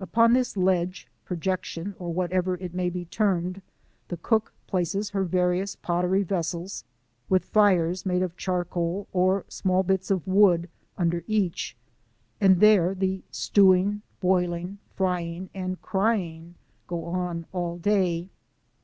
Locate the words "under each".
10.98-11.76